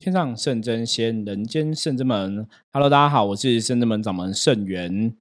[0.00, 2.48] 天上圣真仙，人间圣真门。
[2.72, 5.14] Hello，大家好，我是圣真门掌门圣元。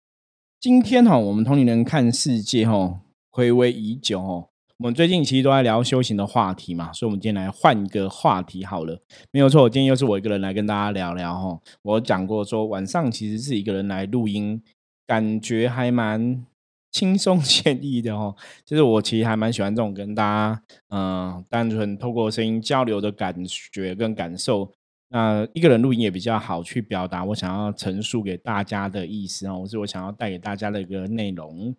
[0.58, 4.48] 今天哈，我们同龄人看世界哈，回味已久哦。
[4.78, 8.98] 我们最近其实都在聊修行的话题嘛，所以我们今天来换一个话题好了。
[9.32, 11.60] 没有错，今天又是我一个人来跟大家聊聊哈。
[11.82, 14.64] 我讲过说晚上其实是一个人来录音，
[15.06, 16.46] 感觉还蛮。
[16.92, 24.74] 轻松 惬意的哦，就是我其实还蛮喜欢这种跟大家嗯单纯透过声音交流的感觉跟感受。
[25.12, 31.76] 那一个人录音也比较好去表达我想要陈述给大家的意思哦，是我想要带给大家的一个内容。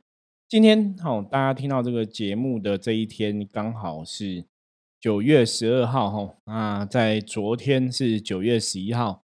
[0.48, 4.44] 今天哦，大家听到这个节目的这一天刚好是
[5.00, 9.22] 九月十二号哈，那在昨天是九月十一号。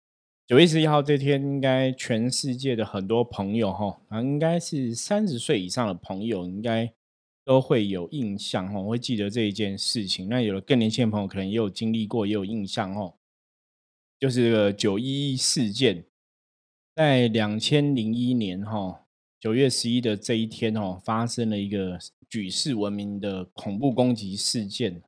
[0.46, 6.94] 九月十一号这天，应该全世界的很多朋友哈，啊，应该是三十岁以上的朋友，应该
[7.46, 10.28] 都会有印象哈，会记得这一件事情。
[10.28, 13.14] 那有的更年轻的朋友，可能也有经历过，也有印象哦。
[14.20, 16.04] 就是这个九一一事件，
[16.94, 19.06] 在两千零一年哈
[19.40, 21.98] 九月十一的这一天哦，发生了一个
[22.30, 25.02] 举世闻名的恐怖攻击事件。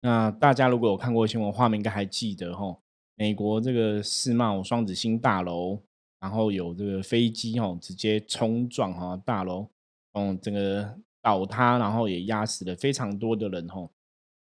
[0.00, 2.76] 那大家如果有看过新闻画面，应该还记得哈。
[3.20, 5.78] 美国这个世贸双子星大楼，
[6.20, 9.68] 然后有这个飞机哦，直接冲撞哈大楼，
[10.14, 13.90] 嗯，整个倒塌，然后也压死了非常多的人哈。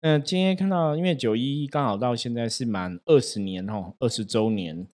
[0.02, 4.86] 那今天看到，因为九一一刚好到现在是满二十年哈，二十周年，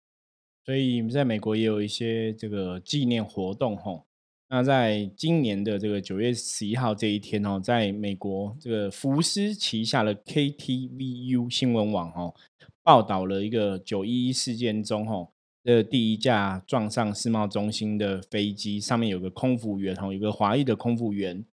[0.66, 4.04] 所以在美国也有一些这个纪念活动哈。
[4.50, 12.34] 那在今年的这个九月十一号这一天哦，在美国这个福斯旗下的 KTVU 新闻网哦。
[12.82, 21.44] 报道了一个九一一事件中，吼，这第一架撞上世贸中心的飞机上面有个空服员，吼，有个华裔的空服员。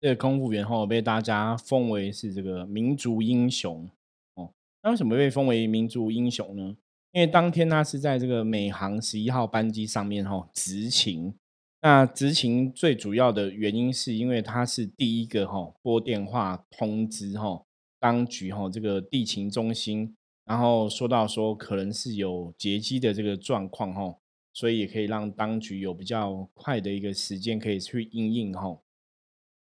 [0.00, 3.88] 这个空服员吼被大家封为是这个民族英雄，
[4.34, 6.76] 哦，那为什么被封为民族英雄呢？
[7.12, 11.32] 因为当天他是在这个美航十一号班机上面，吼，执勤。
[11.80, 17.64] 那执勤最主要的原因是因为他是第一个，吼，拨电话通知，吼，
[17.98, 20.14] 当局，吼，这个地勤中心。
[20.44, 24.14] 然后说到说可能是有劫机的这个状况哈，
[24.52, 28.78] 所以也可以让当局有比较快的一个时间可以去应应哈。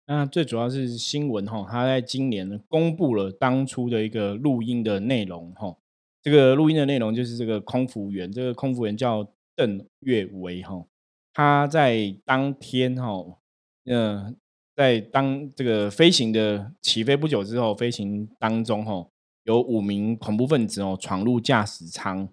[0.05, 5.77] 那最主要是新闻哈，他在今年公布了当初的一个录音的内容哈。
[6.21, 10.85] 这个录音的内容就是这个空服员，这个空服员叫邓月维哈，
[11.33, 13.23] 他在当天哈，
[13.85, 14.35] 嗯，
[14.75, 19.07] 在当这个飞行的起飞不久之后，飞行当中哈。
[19.43, 22.27] 有五名恐怖分子哦闯入驾驶舱，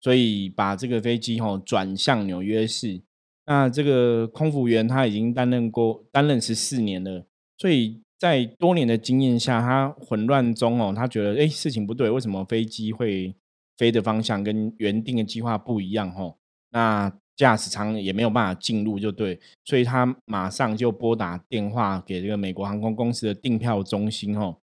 [0.00, 3.02] 所以把这个飞机哦转向纽约市。
[3.46, 7.26] 那这个空服员他已经担任过担任十四年了，
[7.58, 13.34] 所以在多年的经验下，他混乱中哦，他觉得哎事情不对，为什么飞机会
[13.76, 16.14] 飞的方向跟原定的计划不一样？
[16.14, 16.36] 哦？
[16.70, 24.58] 那驾驶舱也没有办法进入，就对，所以他马上就拨打电话给这个美国航空公司的订票中心哦。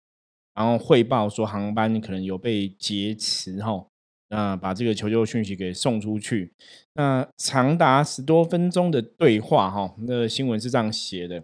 [0.57, 3.85] 然后汇报说航班可能有被劫持哈，
[4.29, 6.51] 那把这个求救讯息给送出去。
[6.95, 11.44] 那长达十多分钟的对话哈，那新闻是这样写的：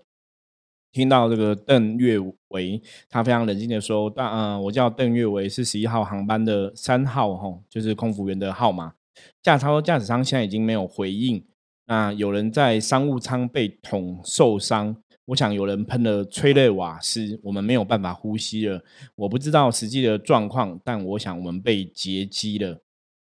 [0.91, 8.96] 听到这个邓月维，他非常冷静的说：“大，我叫邓月维，是十一号航班的三号哈，就是空服员的号码。
[9.44, 11.46] 驾超驾驶舱现在已经没有回应，
[11.85, 18.84] 那有人在商务舱被捅受伤。”我想有人喷了催泪瓦斯，我们没有办法呼吸了。
[19.16, 22.81] 我不知道实际的状况，但我想我们被劫机了。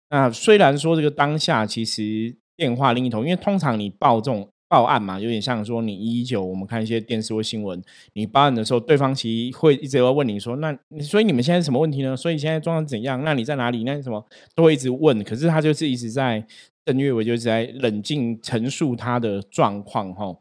[0.08, 7.80] 那虽然说这个当下其实电话另一头，因为通常你报这种报案嘛，有点像说你一一九，我们看一些电视或新闻，
[8.14, 12.16] 你报案的时候，对方其实会一直要问你说，那所以你们现在什么问题呢？
[12.16, 13.22] 所以现在状况怎样？
[13.24, 13.84] 那你在哪里？
[13.84, 14.24] 那什么
[14.54, 15.22] 都会一直问。
[15.22, 16.44] 可是他就是一直在
[16.84, 20.34] 邓月伟就是在冷静陈述他的状况，哈。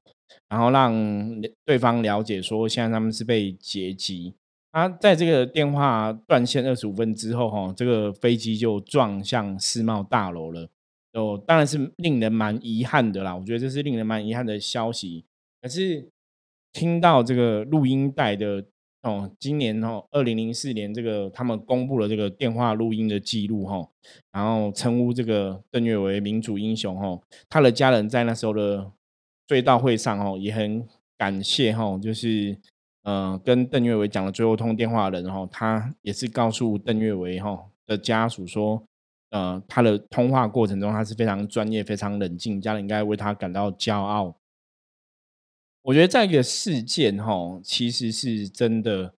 [0.48, 0.94] 然后让
[1.66, 4.34] 对方了解说，现在他们是被劫机。
[4.72, 10.70] 啊，在这个电话断线二十五分之后，哈，这个飞机就撞向世贸大楼了。
[11.14, 13.36] 哦，当然是令人蛮遗憾的啦。
[13.36, 15.26] 我觉得这是令人蛮遗憾的消息。
[15.60, 16.08] 可是
[16.72, 18.64] 听到这个录音带的
[19.02, 23.90] 哦，今年哦，二零零四年这个他们公布了这个电话录音的记录，哈，
[24.32, 27.20] 然后称呼这个邓月为民主英雄，哈，
[27.50, 28.92] 他的家人在那时候的。
[29.50, 30.88] 追悼会上哦，也很
[31.18, 32.56] 感谢哈，就是
[33.02, 38.84] 呃，跟邓月维讲了最后通电话的人哈，他也是告诉邓月维哈的家属说，
[39.32, 44.38] 呃，他的通话过程中他是非常专业、非常冷静，家人应该为他感到骄傲。
[45.82, 49.16] 我觉得这个事件哈，其实是真的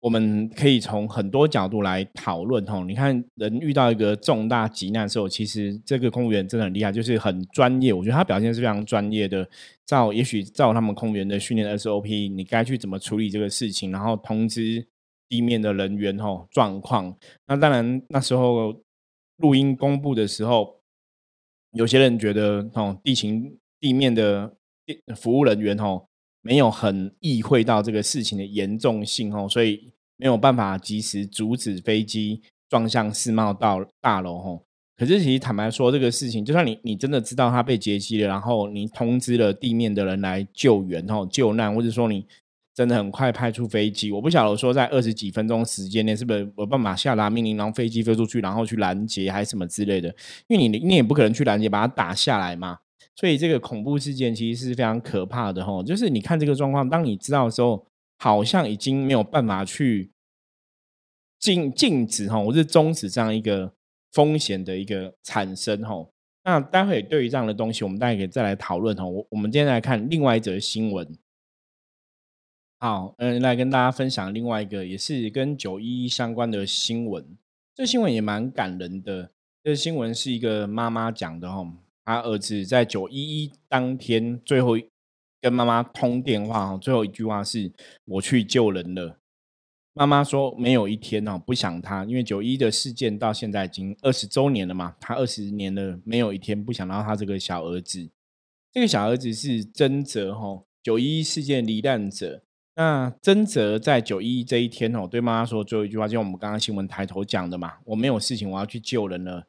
[0.00, 2.84] 我们可以从很多角度来讨论吼。
[2.84, 7.92] 你看，人遇到一个重大急难的时候，其实这个空服员真的很厉害，就是很专业。
[7.92, 9.46] 我觉得他表现是非常专业的。
[9.84, 14.86] 照也许照他们空服员的训练 SOP，你该去怎么处理这个事情，然后通知
[15.28, 17.14] 地面的人员吼状况。
[17.46, 18.82] 那当然那时候
[19.36, 20.80] 录音公布的时候，
[21.72, 24.56] 有些人觉得哦，地勤地面的
[25.14, 26.09] 服务人员吼。
[26.42, 34.62] 没有很意会到这个事情的严重性哦，所以没有办法及时阻止飞机撞向世贸道大楼哦。
[34.96, 42.26] 可是其实坦白说，这个事情就算你你真的知道它被劫机了，然后你通知了地面的人来救援哦、救难，或者说你
[42.74, 50.14] 真的很快派出飞机，我不晓得说在二十几分钟时间内是不是有办法下达命令，让飞机飞出去，然后去拦截还是什么之类的？
[50.48, 52.78] 因为你你也不可能去拦截，把它打下来嘛。
[53.16, 57.86] 所以这个恐怖事件其实是非常可怕的哈，就是你看这个状况，当你知道的时候，
[58.18, 60.10] 好像已经没有办法去
[61.38, 63.74] 禁禁止哈，或是终止这样一个
[64.12, 66.06] 风险的一个产生哈。
[66.44, 69.04] 那待会对于这样的东西，我们大家可以再来讨论哈。
[69.04, 71.06] 我我们今天来看另外一则新闻，
[72.78, 77.36] 好，嗯，来跟大家分享另外一个也是跟九一一相关的新闻。
[77.74, 79.30] 这新闻也蛮感人的，
[79.62, 81.70] 这新闻是一个妈妈讲的哈。
[82.04, 84.76] 他儿子在九一一当天最后
[85.40, 87.72] 跟妈妈通电话，最后一句话是
[88.04, 89.18] “我去救人了”。
[89.92, 98.08] 妈妈说没有一天哦不想他，因为九一的事件到现在已经二十周年了嘛，他二十年了，没有一天不想到他这个小儿子。
[98.72, 102.42] 这个小儿子是曾泽哈，九一一事件罹难者。
[102.76, 109.48] 那曾泽在九一这一天哦，对妈妈说最后一句话，就像我们刚刚新闻抬头讲的嘛，我没有事情，我要去救人了。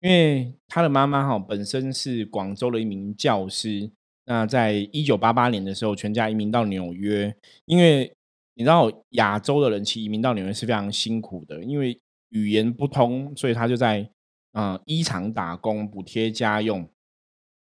[0.00, 3.90] 因为他的妈妈哈本身是广州的一名教师，
[4.26, 7.34] 那在一九八八年的时候，全家移民到纽约。
[7.64, 8.12] 因为
[8.54, 11.98] 你知道亚洲的人其移民到纽约是非常辛苦的，因为
[12.30, 14.08] 语言不通，所以他就在
[14.52, 16.88] 嗯衣厂打工补贴家用。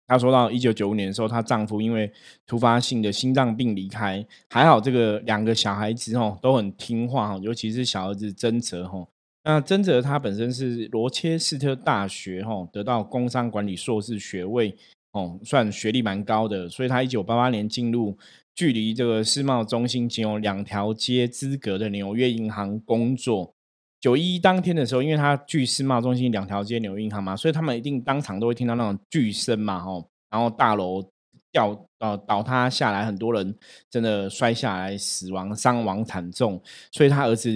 [0.07, 2.11] 他说到一九九五年的时候，她丈夫因为
[2.45, 9.07] 突发性的心脏病离开，还好这个两个小孩子哦都很听话哈，尤其是小儿子曾泽哈。
[9.43, 14.77] 那曾泽他本身是罗切斯特大学哈得到工商管理硕士学位
[15.13, 18.15] 哦，算学历蛮高的，所以他一九八八年进入
[18.53, 23.51] 距离这个世贸中心仅有两条街资格的纽约银行工作。
[23.99, 31.03] 九一当天的时候，因为他距世贸中心两条街纽约银行嘛，所以他们一定当场都会听到那种巨声嘛吼，然后大楼
[31.51, 33.55] 掉呃倒塌下来，很多人
[33.89, 36.61] 真的摔下来死亡伤亡惨重，
[36.91, 37.49] 所以他儿子。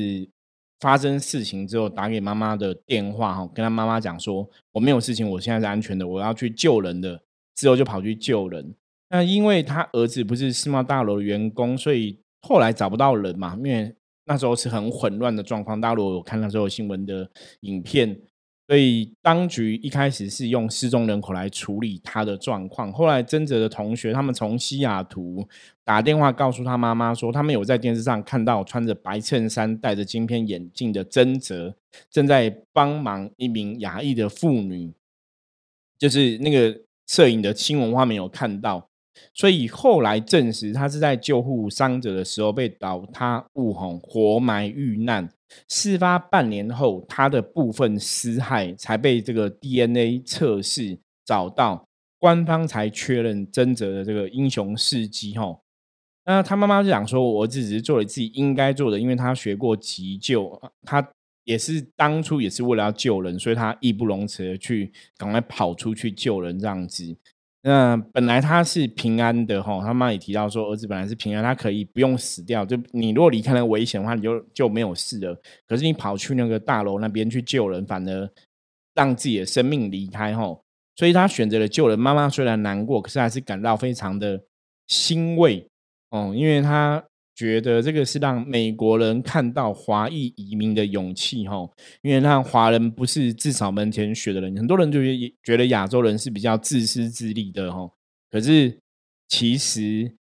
[0.80, 7.22] 发生事情之后，打给妈妈的电话哈，跟他妈妈讲说我没有事情，我现在是安全的，我要去救人的。
[7.56, 8.75] 之后就跑去救人。
[9.10, 13.95] 那因为他儿子不是世贸大楼的员工，所以后来找不到人嘛，因为
[14.25, 15.80] 那时候是很混乱的状况。
[15.80, 17.30] 大陆有看到所有新闻的
[17.62, 18.19] 影片。
[18.67, 25.47] 所以当局一开始是用失踪人口来处理他的状况，后来曾泽的同学他们从西雅图
[25.83, 31.75] 打电话告诉他妈妈说，他们有在电视上看到穿着白衬衫、戴着金片眼镜的曾泽
[32.09, 34.91] 正在帮忙一名亚裔的妇女，
[36.00, 38.89] 就是那个摄影的新闻画面有看到。
[39.33, 45.29] 所以后来证实，他是在救护伤者的时候被倒塌物红活埋遇难。
[45.69, 51.88] 事发半年后，他的部分尸骸才被这个 DNA 测试找到，
[52.19, 55.38] 官方才确认真泽的这个英雄事迹。
[55.38, 55.62] 吼，
[56.25, 61.07] 那他妈妈就讲说：“我儿子只是做了自己应该做的，因为他学过急救，他
[61.43, 67.15] 也是当初也是为了要救人，所以他义不容辞的去赶快跑出去救人这样子。”
[67.67, 72.63] 那本来他是平安的哈，他妈也提到说，儿子本来是平安，他可以不用死掉。
[72.63, 75.36] 就你如果离开那个危险的话，你就就没有事了。
[75.67, 78.29] 可是你跑去那个大楼那边去救人，反而
[78.93, 80.55] 让自己的生命离开哈。
[80.95, 82.00] 所以他选择了救人。
[82.00, 84.43] 妈妈虽然难过，可是还是感到非常的
[84.86, 85.67] 欣慰
[86.12, 87.03] 哦，因为他。
[87.36, 91.70] 觉得这个是让美国人看到华裔移民的勇气，哈，
[92.01, 95.01] 因为让华人不是自扫门前雪的人，很多人就
[95.44, 97.92] 觉得亚洲人是比较自私自利的，哈。
[98.32, 98.80] 可是
[99.27, 100.15] 其实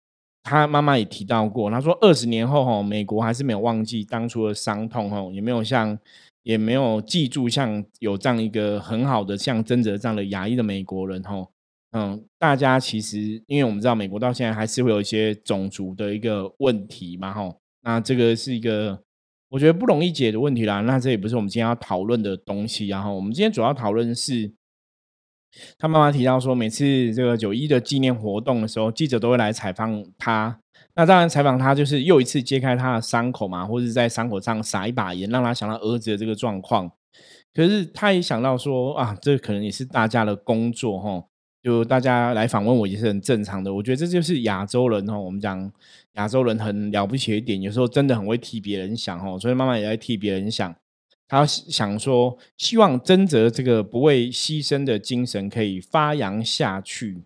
[0.45, 5.99] 他妈妈也提到过，他说二十年后，哈，美国还是没有忘记当初的伤痛，哈，也没有像
[6.45, 11.47] 也没有记住像有这样一个很好的像曾哲这样的亚裔的美国人，哈。
[11.93, 19.03] 嗯，大家其实，因为我们知道美国到现在还是会有一些种族的一个问题嘛，吼，那这个是一个
[19.49, 20.81] 我觉得不容易解的问题啦。
[20.83, 24.53] 那这也不是我们今天要讨论的东西，然后我们今天主要讨论是
[25.79, 30.61] 他妈妈提到说，每次这个九一的纪念活动的时候，记者都会来采访他。
[30.95, 36.91] 那当然，采访他就是又一次揭开他的伤口嘛，或者在伤口上撒一把盐，让他想到儿子的这个状况。
[37.53, 41.25] 可是他也想到说啊，这可能也是大家的工作哈，
[41.63, 43.73] 就大家来访问我也是很正常的。
[43.73, 45.71] 我觉得这就是亚洲人哦，我们讲
[46.15, 50.75] 亚洲人很了不起一点，有时候真的很会替别人想哦，所以妈妈也在替别人想。
[51.29, 57.23] 他想说，希望真泽这个不畏牺牲的精神可以发扬下去。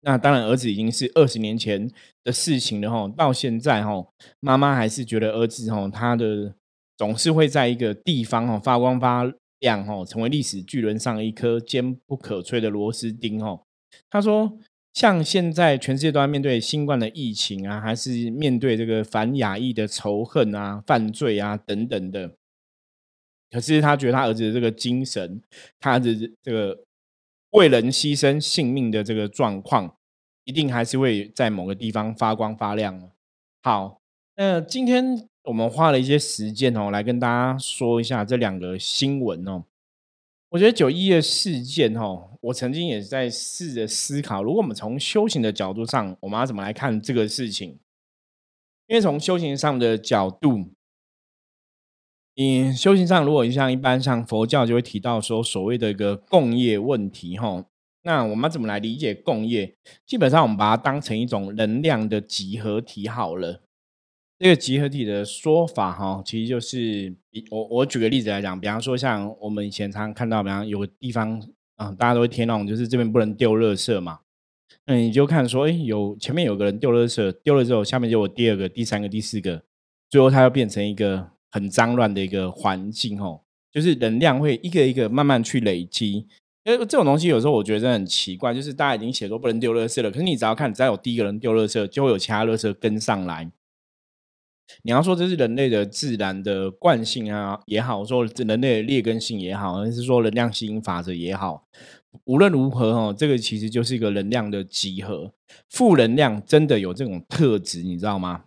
[0.00, 1.90] 那当然，儿子已经是二十年前
[2.24, 3.12] 的事情了哈。
[3.14, 4.06] 到现在哈，
[4.40, 6.54] 妈妈还是觉得儿子哈，他的
[6.96, 13.62] 总是会在一个地方哈发光发亮哦，成为历史巨轮上一颗坚不可摧的螺丝钉哦。
[14.10, 14.58] 他说，
[14.92, 22.34] 像现在全世界都在面对新冠的疫情啊，还是面对这个反亚裔的仇恨啊、犯罪啊等等的。
[23.50, 25.40] 可是他觉得他儿子的这个精神，
[25.80, 26.84] 他的这个
[27.50, 29.96] 为人牺牲性命的这个状况，
[30.44, 33.10] 一定还是会在某个地方发光发亮。
[33.62, 34.00] 好，
[34.36, 39.64] 那今天我们花了一些时间哦，来跟大家说一下这两个新闻哦。
[40.50, 47.78] 我觉得九一的事件哦，我曾经也在试着思考，如果我们从修行的角度上，我们要怎么来看这个事情？
[48.88, 50.70] 因为从修行上的角度。
[52.34, 57.64] 你修行上，如果像一般像佛教就会提到说所谓的一个共业问题，哈，
[58.02, 59.74] 那我们怎么来理解共业？
[60.06, 63.62] 基本上我们把它当成一种能量的集合体好了。
[64.38, 67.14] 这个集合体的说法，哈，其实就是
[67.50, 71.42] 我我举个例子来讲，比方说像我们以前常常看到，比方有个地方
[71.76, 74.20] 啊，大家都会贴那种，就是这边不能丢垃圾嘛，
[74.86, 79.62] 那你就看说，哎，有前面有个人丢垃圾，丢了之后，下面就有第二个、第三个、第四个，
[80.08, 81.30] 最后它要变成一个。
[81.50, 83.40] 很脏乱的一个环境哦，
[83.72, 86.26] 就是能量会一个一个慢慢去累积。
[86.64, 93.50] 因为这种东西有时候我觉得真的很奇怪，就是大家已经写说不能丢垃圾了，可是你只要看，只要有第一个人丢垃圾，就会有其他垃圾跟上来。
[94.82, 101.64] 你要说这是人类的自然的惯性啊也好，说人类的劣根性也好，还是说能量吸引法则也好，
[102.24, 105.32] 无论如何哦，这个其实就是一个能量的集合。
[105.70, 108.44] 负能量真的有这种特质，你知道吗？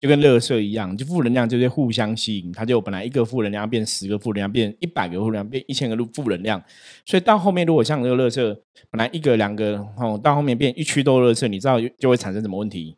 [0.00, 6.62] 就跟乐色一样，就负能量就是互相吸引，它就本来一个负能量变十个负能量，变一百个负能量，变一千个负能量。
[7.04, 8.54] 所以到后面，如果像这个乐色
[8.90, 12.96] 本来一个两个哦，到后面变一区都乐色，你知道就会产生什么问题？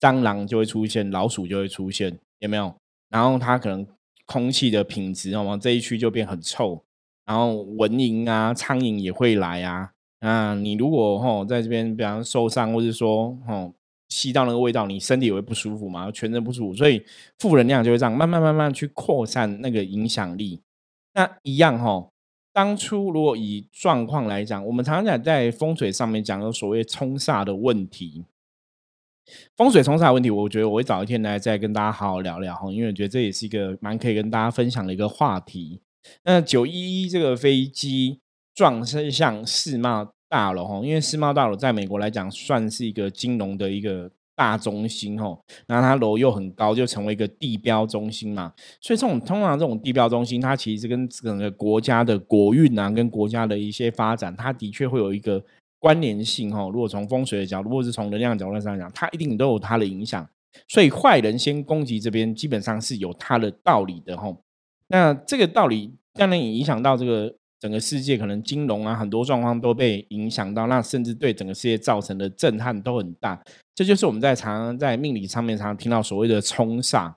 [0.00, 2.74] 蟑螂就会出现，老鼠就会出现，有没有？
[3.10, 3.86] 然后它可能
[4.24, 6.82] 空气的品质哦，这一区就变很臭，
[7.26, 9.90] 然后蚊蝇啊、苍蝇也会来啊。
[10.20, 13.74] 啊，你如果吼在这边，比方受伤，或者说吼。
[14.12, 17.00] 吸到那个味道，你身体也会不舒服嘛，全身不舒服，所以
[17.38, 20.60] 负能量就会这样慢慢慢慢去扩散那个影响力。
[21.14, 22.08] 那一样哈，
[22.52, 28.24] 当初如果以状况来讲，我们常常在风水上面讲有所谓冲煞的问题，
[29.56, 35.80] 风水冲煞问题，我觉得我会找一天来再跟大家好好聊聊哈，因为我觉得这也是一个蛮可以跟大家分享的一个话题。
[36.24, 38.20] 那九一一这个飞机
[38.54, 40.12] 撞身向世贸。
[40.32, 48.52] 大楼哈，因为世贸大楼在美国来讲算是一个金融的一个大中心哈，那它楼又很高，就成为一个地标中心嘛。
[48.80, 55.44] 所以这种通常这种地标中心，它其实跟整个国家的国运啊，跟国家的一些发展，它的确会有一个
[55.80, 56.62] 关联性哈。
[56.68, 60.24] 如果从风水的角度，或是从能量角度上讲，它一定都有它的影响。
[60.68, 64.32] 所以坏人先攻击这边，基本上是有它的道理的哈。
[64.86, 67.34] 那这个道理当然也影响到这个。
[67.60, 73.38] 整个世界可能金融啊很多状况都被影响到，那甚至对整个世界造成的震撼都很大。
[73.74, 77.12] 这就是我们在常常在命理上面常常听到所谓的冲煞，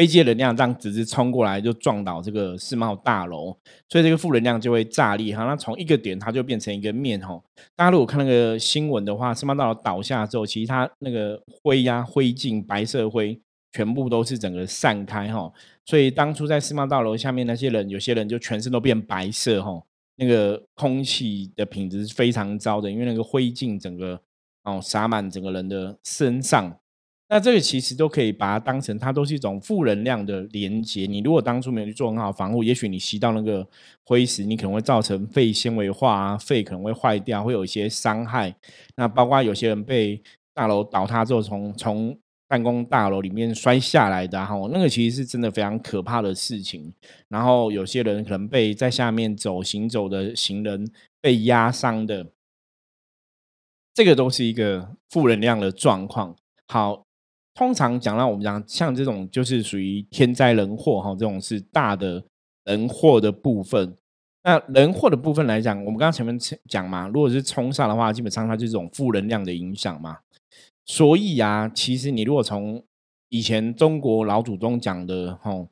[0.00, 3.54] 飞机的能量这样直直冲过来就撞倒这个世贸大楼，
[3.90, 5.44] 所以这个负能量就会炸裂哈。
[5.44, 7.44] 那从一个点它就变成一个面吼。
[7.76, 13.38] 大家如果看那个新闻的话，世贸大楼倒下之后，其实它那个灰呀灰烬白色灰。
[13.72, 15.52] 全部都是整个散开哈，
[15.84, 19.80] 所以当初在世贸大楼下面那些人，有些人就全身都变白色哈，
[20.16, 24.20] 那个空气的品质是非常糟的，因为那个灰烬整个
[24.64, 26.79] 哦洒满整个人的身上。
[27.32, 31.06] 那这个其实都可以把它当成，它都是一种负能量的连接。
[31.06, 33.64] 你如果当初没有去做很好防护，也许你吸到那个
[34.04, 38.52] 灰石，你可能会造成肺纤维化啊，肺可能会坏掉，会有一些伤害。
[38.96, 40.20] 那包括有些人被
[40.52, 42.18] 大楼倒塌之后，从从
[42.48, 46.92] 办公大楼里面摔下来的哈，那个其实是真的非常可怕的事情。
[47.28, 52.26] 然后有些人可能被在下面走行走的行人被压伤的，
[53.94, 56.34] 这个都是一个负能量的状况。
[56.66, 57.04] 好，
[57.60, 62.24] 通常讲到我们讲像这种就是属于天灾人祸哈，这种是大的
[62.64, 63.94] 人祸的部分。
[64.42, 70.16] 那人祸的部分来讲，我们刚刚前面讲嘛，如果是冲煞的话，基本上它就是这种负能量的影响嘛。
[70.86, 72.82] 所以啊，其实你如果从
[73.28, 75.68] 以前中国老祖宗讲的吼，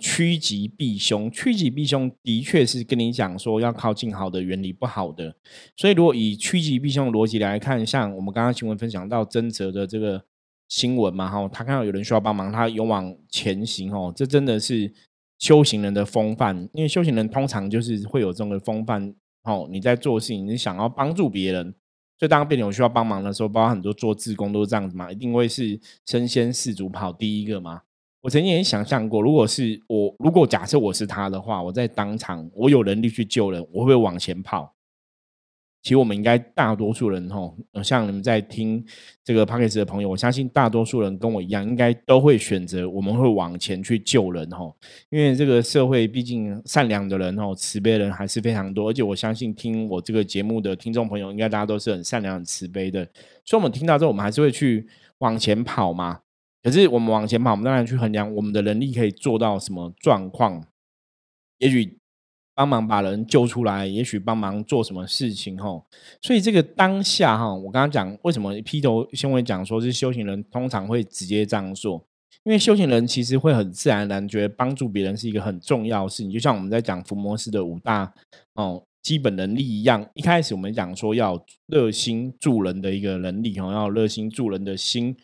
[0.00, 5.36] 趋吉避凶，趋吉避凶的确是跟你讲说要靠近好的，远离不好的。
[5.76, 10.24] 所以如果以趋吉避凶的逻辑来看，像我们刚刚新闻分享到曾泽的这个
[10.72, 14.90] 新闻嘛，哈，他看到有人需要帮忙，他勇往前行哦，这真的是。
[15.38, 19.12] 修行人的风范，因为修行人通常就是会有这种的风范。
[19.42, 21.64] 哦，你在做事情，你想要帮助别人，
[22.16, 27.80] 所以当别人有需要帮忙的时候，包括很多做志工都是这样子嘛，一定会是身先士卒跑第一个嘛。
[28.20, 34.72] 我曾经也想象过，如果是我，如果假设我是他的话，我在当场，我有能力去救人，我会往前跑。
[35.82, 38.84] 其实我们应该大多数人吼，像你们在听
[39.24, 44.76] 这个 p o c a s t 的朋友，我相信大多数人跟我一样，应该都会选择我们会往前去救人吼，
[45.10, 53.04] 因为这个社会毕竟善良的人吼，慈悲的人还是非常多，而且我相信听我这个节目的听众朋友，应该大家都是很善良、很慈悲的，
[53.44, 54.86] 所以我们听到之后，我们还是会去
[55.18, 56.20] 往前跑嘛。
[56.62, 60.64] 可是我们往前跑，我们当然去衡量我们的能力可以做到什么状况，
[61.58, 61.98] 也许。
[62.54, 65.86] 帮忙把人救出来，也许帮忙做什么事情吼，
[66.20, 72.04] 所以这个当下哈，我刚刚讲为什么劈头先会讲说是修行人通常会直接这样做，
[72.44, 78.12] 因为修行人其实会很自然而然觉得帮助别人是一个很重要的事情，就像我们在讲伏魔师的五大
[78.54, 85.16] 哦基本能力一样，一开始我们讲说要热心助人的一个能力哦，要热心助人的心，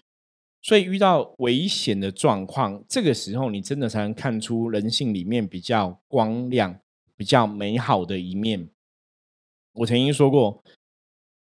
[0.63, 6.81] 所以遇到危险的状况，这个时候你真的才能看出人性里面比较光亮。
[7.19, 8.69] 比较美好的一面，
[9.73, 10.63] 我曾经说过，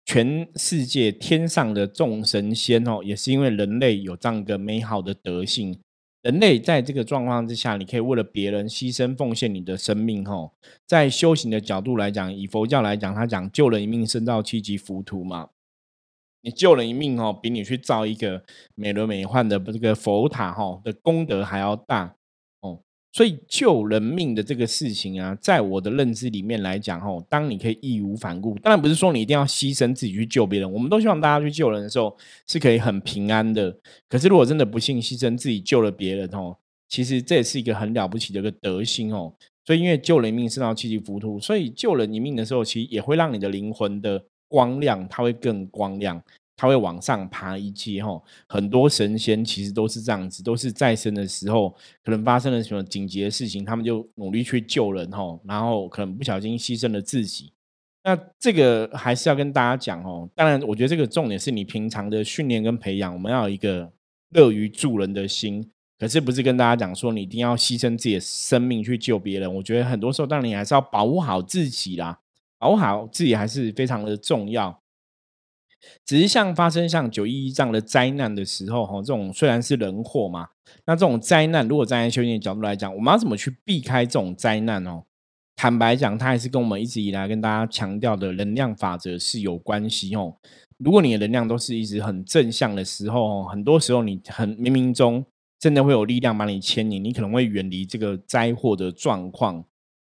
[0.03, 5.79] 全世界天上的众神仙哦，也是因为人类有这样一个美好的德性。
[6.23, 10.51] 人类在这个状况之下，你可以为了别人牺牲奉献你的生命哦。
[10.87, 15.51] 在修行的角度来讲，以佛教来讲，他讲救人一命胜造七级浮屠嘛。
[16.41, 18.43] 你救人一命哦，比你去造一个
[18.73, 22.15] 美轮美奂的这个佛塔哈的功德还要大。
[23.17, 32.15] 所以救人命的这个事情啊，在我的认知里面来讲，吼，当你可以义无反顾，当然不是说你一定要牺牲自己去救别人，我们都希望大家去救人的时候
[32.47, 33.75] 是可以很平安的。
[34.07, 36.55] 可是如果真的不幸牺牲自己救了别人，哦，
[36.87, 39.33] 其实这也是一个很了不起的一个德行哦。
[39.65, 46.21] 所以因为救人命是要七级浮屠，所以救人一命的时候，其实也会让你的灵魂的光亮，它会更光亮。
[46.57, 51.69] 他会往上爬一阶哈，很多神仙其实都是这样子，都是在生的时候
[52.03, 57.53] 可能发生了什么紧急的事情，他们就努力去救人哈，然后可能不小心牺牲了自己。
[58.03, 63.91] 那这个还是要跟大家讲哦，当然我觉得这个重点是你平常的训练跟培养，我们要有一个
[64.29, 69.53] 乐于助人的心，可是不是跟大家讲说你一定要牺牲自己的生命去救别人。
[69.55, 72.17] 我觉得很多时候，当然你还是要保护好自己啦，
[72.57, 74.81] 保护好自己还是非常的重要。
[76.05, 80.47] 只是像发生像九一一这样的灾难的时候，哈，这种虽然是人祸嘛，
[80.85, 85.03] 那这种灾难，如果站在修行的角度来讲，我们要怎么去避开这种灾难哦？
[85.55, 90.35] 坦白讲，它还是跟我们一直以来跟大家强调的能量法则是有关系哦。
[90.77, 95.25] 如果你的能量都是一直很正向的时候，很多时候你很冥冥中
[95.59, 99.65] 真的会有力量把你牵引，你可能会远离这个灾祸的状况。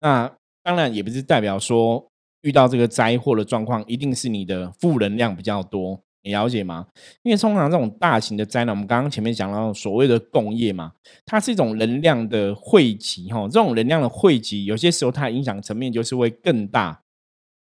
[0.00, 0.32] 那
[0.62, 2.11] 当然也不是代表说。
[2.42, 6.86] 遇到这个灾祸的状况，一定是你的负能量比较多，你了解吗？
[7.22, 10.92] 因为通常这种大型的灾难，我们刚刚前面讲到所谓的共业嘛，
[11.24, 17.02] 它是一种能量的汇集，哈，这种能量的汇集，有些时候它影响层面就是会更大。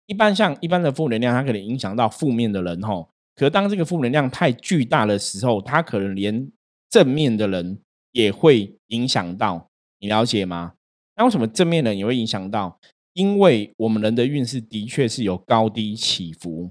[0.07, 6.51] 一般像一般的负能量，它可能影响到负面的人，哈，可当这个负能量太巨大的时候，它可能连
[6.89, 7.79] 正面的人
[8.13, 9.69] 也会影响到，
[10.01, 10.73] 你了解吗？
[11.17, 12.79] 那为什么正面人也会影响到？
[13.13, 16.71] 因为我们人的运势的确是有高低起伏。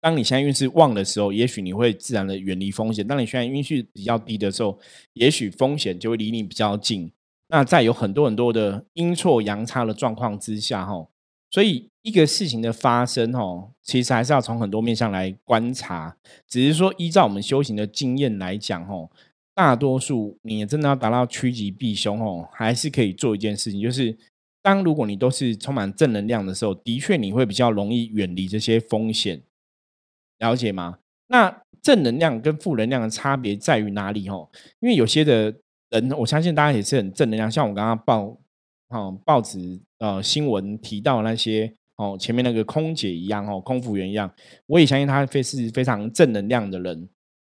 [0.00, 4.78] 当你现在运势旺的时候，也许你会自然的远离风险；当你现在运势比较低的时候，
[5.14, 7.10] 也许风险就会离你比较近。
[7.48, 11.08] 那在有很多很多的阴错阳差的状况之下，哈，
[11.50, 16.14] 所以一个事情的发生，哈，其实还是要从很多面向来观察。
[16.46, 19.08] 只是说，依照我们修行的经验来讲，哈，
[19.54, 24.14] 大多数你真的要达到趋吉避凶，哦，还是可以做一件事情，就是。
[24.64, 29.42] 当如果你都是充满正能量的时候，的确你会比较容易远离这些风险，
[30.38, 31.00] 了解吗？
[31.26, 34.26] 那正能量跟负能量的差别在于哪里？
[34.30, 34.48] 哦，
[34.80, 35.54] 因为有些的
[35.90, 38.40] 人，我相信大家也是很正能量，像我刚刚报
[38.88, 44.32] 哦报纸呃新闻提到那些哦前面那个空姐一样哦空服员一样，
[44.64, 47.06] 我也相信他非是非常正能量的人。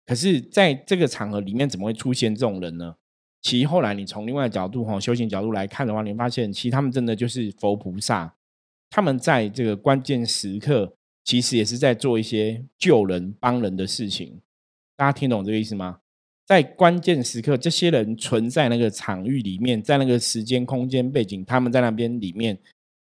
[0.06, 2.94] 可是，在这个场合里面，怎么会出现这种人呢？
[3.42, 8.34] 其实后来你从另外角度哈，修行角度来看的话，你发现其实他们真的就是佛菩萨，
[8.90, 14.40] 他们在这个关键时刻，其实也是在做一些救人帮人的事情。
[14.96, 16.00] 大家听懂这个意思吗？
[16.44, 22.58] 在关键时刻，这些人存在那个场域里面，在那个时间空间背景，他们在那边里面，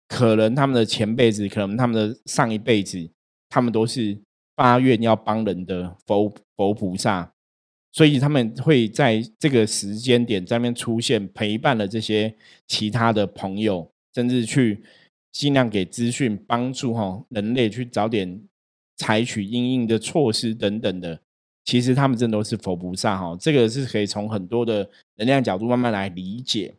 [0.08, 3.10] 可能他们的前辈子，可能他们的上一辈子，
[3.50, 4.16] 他们都是
[4.56, 7.33] 发愿要帮人的佛佛菩萨。
[7.94, 12.34] 所以他们会在这个时间点上面出现，陪伴了这些
[12.66, 14.82] 其他的朋友，甚至去
[15.30, 18.42] 尽量给资讯帮助哈人类去早点
[18.96, 21.20] 采取应应的措施等等的。
[21.64, 26.74] 其实他们真的都是佛菩萨哈，这个是可以从很多的能量角度慢慢来理解。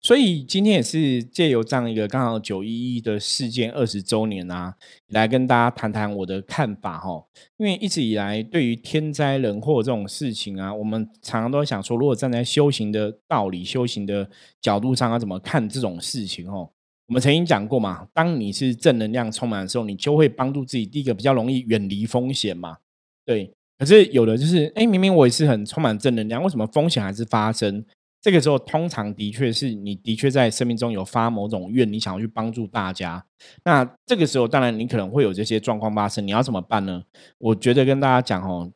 [0.00, 4.74] 所以今天也是借由这样一个刚好九一一的事件二十周年啊，
[5.08, 7.24] 来跟大家谈谈我的看法哈。
[7.56, 14.28] 因为一直以来对于天灾人祸这种事情啊，我们常常都想说，如果站在修行的道理、修行的
[14.60, 16.70] 角度上，要怎么看这种事情哦？
[17.06, 22.76] 我们曾经讲过嘛，当你是正能量充满的时候，你就会帮助自己，第一个比较容易远离风险嘛。
[23.24, 27.84] 对，可是有的就是，哎，明明我也是很充满正能量，为什么风险还是发生？
[28.20, 33.24] 这个时候，通常的确是你的确在生命中有发某种愿，你想要去帮助大家。
[33.64, 37.04] 那这个时候，当然你可能会有这些状况发生，你要怎么办呢？
[37.38, 38.72] 我觉得跟大家讲哦，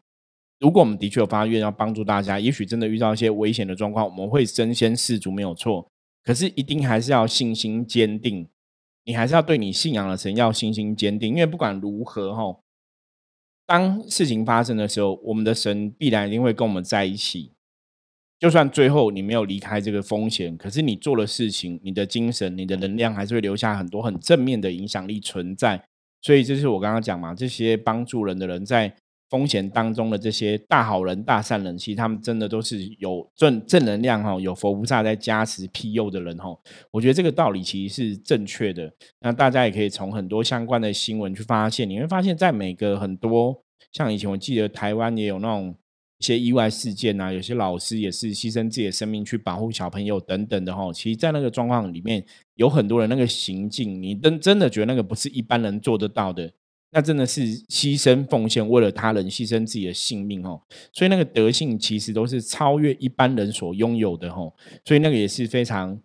[0.60, 5.88] 如果我们的确有发愿要帮助大家，也许真的遇到一些危险的状况，我们会身先士卒没有错。
[6.22, 8.48] 可是一定还是要信心坚定，
[9.04, 12.60] 你还是要对你信仰的神要信心坚定，因为不管如何哈，
[13.66, 17.50] 当事情发生的时候，我们的神必然一定会跟我们在一起。
[18.42, 25.80] 就算最后你没有离开这个风险，可是你做的事情，你的精神、你的能量还是会留下很多很正面的影响力存在。
[26.20, 28.92] 所以这是我刚刚讲嘛，这些帮助人的人在
[29.30, 36.52] 风险当中的这些大好人、大善人，其实他们真的都是有正正能量哈，有佛菩萨在加持庇佑的人哈。
[36.90, 38.92] 我觉得这个道理其实是正确的。
[39.20, 45.72] 那大家也可以从很多相关的新闻去发现，你会发现在每个很多像以前我记得台湾也有那种。
[46.22, 50.92] 一些意外事件啊，有些老师也是牺牲自己的生命去保护小朋友等等的哈。
[50.92, 56.48] 其实，在那个状况里面，有很多人那个行径，你真真的觉得那个不是一般人做得到的，
[56.92, 60.62] 那真的是牺牲奉献，为了他人牺牲自己的性命哦。
[60.92, 64.42] 所以那个德性其实都是超越一般人所拥有的哈。
[64.84, 65.98] 所以那个也是非常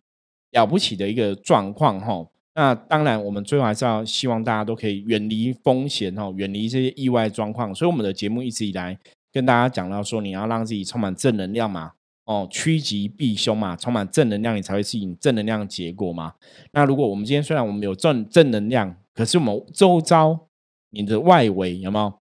[0.53, 2.27] 了不起的一个状况哈。
[2.56, 7.75] 那当然，我们最后还是要希望大家都可以远离风险哦，远离这些意外状况。
[7.75, 8.97] 所以我们的节目一直以来。
[9.38, 11.91] 跟大家讲到说，你要让自己充满正能量嘛，
[12.26, 16.34] 哦，趋吉避凶嘛，充满正能量，你才会吸引正能量结果嘛。
[16.71, 20.47] 那如果我们今天虽然我们有正正能量，可是我们周遭
[20.89, 22.12] 你的外围有没有？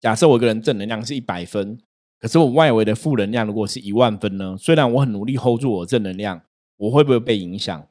[0.00, 1.78] 假设我一个人正能量是一百分，
[2.18, 4.56] 可是我外围的负能量如果是一万分呢？
[4.58, 6.42] 虽然我很努力 hold 住我正能量，
[6.76, 7.86] 我会不会被影响？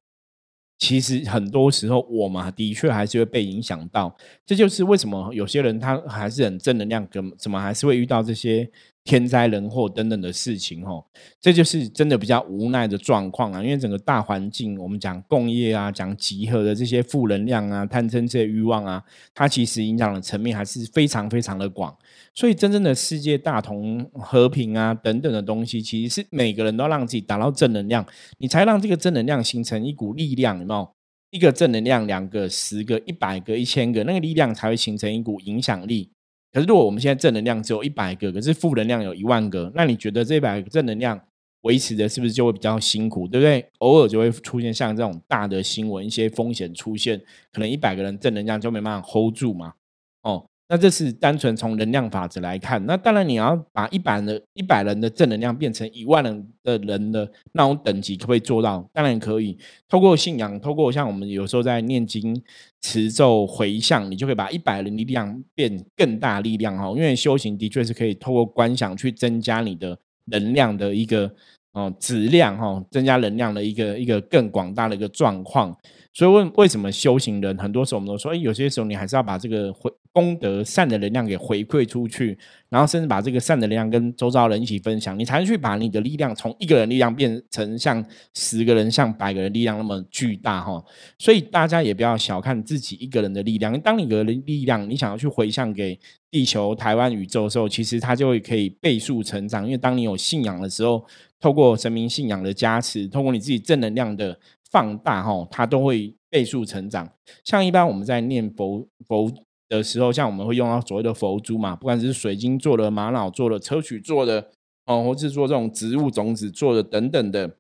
[0.78, 4.16] 其实很多时候，我们的确还是会被影响到。
[4.46, 8.70] 这就是为什么有些人他还是很正能量，怎怎么还是会遇到这些
[9.06, 10.84] 天灾人祸等等的事情？
[10.84, 11.06] 哦，
[11.40, 13.64] 这就是真的比较无奈的状况啊！
[13.64, 19.04] 因为整个大环境，我们讲共业啊，讲集合的这些负能量啊、贪嗔这些欲望啊，
[19.36, 21.96] 它其实影响的层面还是非常非常的广。
[22.34, 28.04] 所以，真正的世界大同、和平啊等等的东西，其实是每个人都让自己达到正能量，
[28.40, 30.90] 你才让这个正能量形成一股力量，有没有？
[31.30, 36.12] 一个正能量，两个、十个、一百个、一千个，那个力量才会形成一股影响力。
[36.56, 41.20] 可是，如果我们现在正能量只有一百个，可是负能量有一万个，那你觉得这一百个正能量
[41.64, 43.28] 维持的是不是就会比较辛苦？
[43.28, 43.70] 对不对？
[43.80, 49.74] 偶尔就会出现像这种大的新闻，一些风险出现，可能一百个人正能量就没办法 hold 住嘛？
[50.22, 50.46] 哦。
[50.68, 58.84] 那这是单纯从能量法则来看，那当然你要把一百的一百人的正能量变成一万人的人的那种等级，可不可以做到？
[58.92, 59.56] 当然可以。
[59.88, 62.42] 透过信仰，透过像我们有时候在念经、
[62.82, 66.90] 持咒、回向，你就可以把一百人力量变更大力量哈。
[66.90, 71.32] 因为修行的确是可以透过观想去增加你的能量的一个
[71.76, 75.78] 哦质量哈，增加能量的一个一个更广大的一个状况。
[76.14, 82.38] 所以问为什么修行人很多时候我们都说，哎，有些时候你还是要把这个回功德善的能量给回馈出去，
[82.70, 88.02] 然后甚至把这个善的能量跟周遭人一起分享，你才能去把你的力量从一个人力量变成像
[88.34, 90.82] 十个人、像百个人力量那么巨大哈。
[91.18, 96.00] 所以大家也不要小看自己一个人的力量，当你的力量你想要去回向给
[96.32, 99.66] 地球、台湾、宇宙的时候，其实它就会可以倍数成长。
[99.66, 101.06] 因为当你有信仰的时候，
[101.46, 104.40] 透过神明信仰的加持，透过你自己正能量的。
[104.72, 107.08] 放大哈，它都会倍数成长。
[107.44, 109.32] 像一般我们在念佛佛
[109.70, 114.50] 的时候，像我们会用到所谓的佛珠嘛，不管是水晶做的、玛瑙做的、砗磲做的，
[114.86, 117.56] 哦，或是做这种植物种子做的等等的。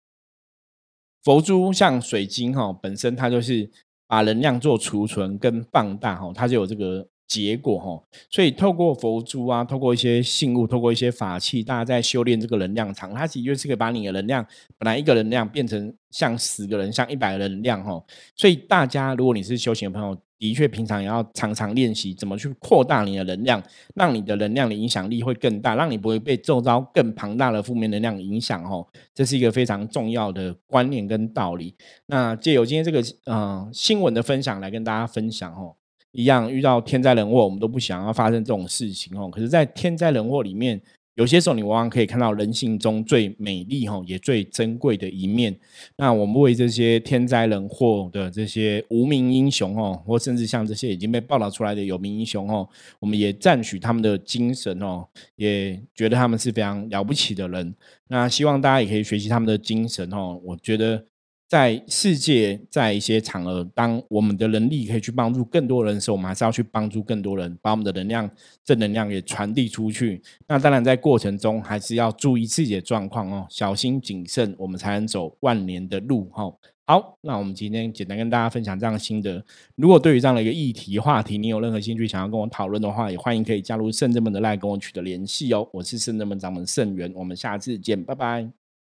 [1.23, 3.69] 佛珠像水晶哈，本身它就是
[4.07, 7.07] 把能量做储存跟放大哈，它就有这个。
[7.27, 14.45] 结果哈，所以透过佛珠啊，透过一些信物，透过一些法器，大家在修炼这个能量场，它其实就是可以把你的能量，
[14.77, 18.01] 本来一个能量变成像十个人，像一百个能量哈。
[18.35, 23.63] 所以大家，如果你是修行的朋友，的确平常也要常常练习怎么去扩大你的能量，
[23.95, 28.85] 让你的能量的影响力会更大，让你不会被周遭更庞大的负面能量影响哦。
[29.13, 31.73] 这是一个非常重要的观念跟道理。
[32.05, 35.75] 那借由今天这个呃新闻的分享来跟大家分享哦。
[36.15, 39.29] 一样遇到天灾人祸，我们都不想要发生这种事情哦。
[39.29, 40.81] 可是，在天灾人祸里面，
[41.15, 45.55] 有些时候你往往可以看到人性中最美丽哈，也最珍贵的一面。
[45.97, 52.67] 那我们为这些天灾人祸的这些无名英雄哦，或甚至像这些已经被报道出来的有名英雄哦，
[52.99, 57.75] 我们也赞许他们的精神哦，也觉得他们是非常了不起的人。
[58.07, 60.39] 那希望大家也可以学习他们的精神哦。
[60.43, 61.05] 我觉得。
[61.47, 68.29] 在世界，在一些场合，当我们的能力可以去帮助更多人的时候，我们还是要去帮助更多人，把我们的能量、
[68.63, 70.21] 正能量也传递出去。
[70.47, 76.51] 那当然，在过程中还是要注意自己的状况哦，小心谨慎，我们才能走万年的路哈。
[76.87, 79.43] 好，那我们今天简单跟大家分享这样的心得。
[79.75, 85.67] 如果对于这样的一个议题话题，你有任何兴趣想要跟我讨论的话，也欢迎可以加入圣人们的赖跟我取得联系哦。
[85.73, 88.64] 我是圣人们掌门圣元，我们下次见，拜拜。